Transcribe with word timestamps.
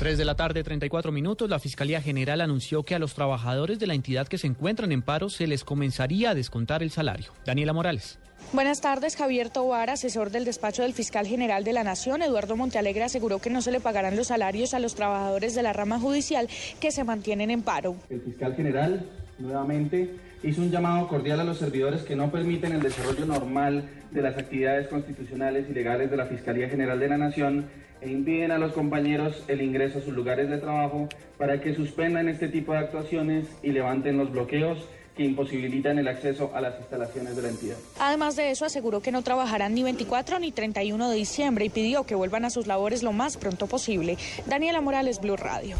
3 0.00 0.16
de 0.16 0.24
la 0.24 0.34
tarde, 0.34 0.64
34 0.64 1.12
minutos, 1.12 1.50
la 1.50 1.58
Fiscalía 1.58 2.00
General 2.00 2.40
anunció 2.40 2.84
que 2.84 2.94
a 2.94 2.98
los 2.98 3.12
trabajadores 3.12 3.78
de 3.78 3.86
la 3.86 3.92
entidad 3.92 4.28
que 4.28 4.38
se 4.38 4.46
encuentran 4.46 4.92
en 4.92 5.02
paro 5.02 5.28
se 5.28 5.46
les 5.46 5.62
comenzaría 5.62 6.30
a 6.30 6.34
descontar 6.34 6.82
el 6.82 6.90
salario. 6.90 7.34
Daniela 7.44 7.74
Morales. 7.74 8.18
Buenas 8.54 8.80
tardes, 8.80 9.14
Javier 9.14 9.50
Tobar, 9.50 9.90
asesor 9.90 10.30
del 10.30 10.46
despacho 10.46 10.84
del 10.84 10.94
fiscal 10.94 11.26
general 11.26 11.64
de 11.64 11.74
la 11.74 11.84
Nación. 11.84 12.22
Eduardo 12.22 12.56
Montealegre 12.56 13.04
aseguró 13.04 13.40
que 13.40 13.50
no 13.50 13.60
se 13.60 13.72
le 13.72 13.80
pagarán 13.80 14.16
los 14.16 14.28
salarios 14.28 14.72
a 14.72 14.78
los 14.78 14.94
trabajadores 14.94 15.54
de 15.54 15.62
la 15.62 15.74
rama 15.74 16.00
judicial 16.00 16.48
que 16.80 16.92
se 16.92 17.04
mantienen 17.04 17.50
en 17.50 17.60
paro. 17.60 17.94
El 18.08 18.22
fiscal 18.22 18.56
general 18.56 19.04
nuevamente 19.40 20.10
hizo 20.42 20.62
un 20.62 20.70
llamado 20.70 21.06
cordial 21.08 21.40
a 21.40 21.44
los 21.44 21.58
servidores 21.58 22.02
que 22.02 22.16
no 22.16 22.30
permiten 22.30 22.72
el 22.72 22.82
desarrollo 22.82 23.26
normal 23.26 23.88
de 24.10 24.22
las 24.22 24.36
actividades 24.38 24.88
constitucionales 24.88 25.66
y 25.68 25.72
legales 25.72 26.10
de 26.10 26.16
la 26.16 26.26
Fiscalía 26.26 26.68
General 26.68 26.98
de 26.98 27.08
la 27.08 27.18
Nación 27.18 27.66
e 28.00 28.10
impiden 28.10 28.50
a 28.50 28.58
los 28.58 28.72
compañeros 28.72 29.44
el 29.48 29.60
ingreso 29.60 29.98
a 29.98 30.02
sus 30.02 30.14
lugares 30.14 30.48
de 30.48 30.58
trabajo 30.58 31.08
para 31.36 31.60
que 31.60 31.74
suspendan 31.74 32.28
este 32.28 32.48
tipo 32.48 32.72
de 32.72 32.78
actuaciones 32.78 33.46
y 33.62 33.72
levanten 33.72 34.16
los 34.16 34.30
bloqueos 34.30 34.78
que 35.16 35.24
imposibilitan 35.24 35.98
el 35.98 36.08
acceso 36.08 36.50
a 36.54 36.60
las 36.60 36.78
instalaciones 36.78 37.36
de 37.36 37.42
la 37.42 37.48
entidad. 37.48 37.76
Además 37.98 38.36
de 38.36 38.50
eso, 38.50 38.64
aseguró 38.64 39.00
que 39.00 39.12
no 39.12 39.22
trabajarán 39.22 39.74
ni 39.74 39.82
24 39.82 40.38
ni 40.38 40.52
31 40.52 41.10
de 41.10 41.16
diciembre 41.16 41.66
y 41.66 41.68
pidió 41.68 42.04
que 42.04 42.14
vuelvan 42.14 42.44
a 42.44 42.50
sus 42.50 42.66
labores 42.66 43.02
lo 43.02 43.12
más 43.12 43.36
pronto 43.36 43.66
posible. 43.66 44.16
Daniela 44.46 44.80
Morales, 44.80 45.20
Blue 45.20 45.36
Radio. 45.36 45.76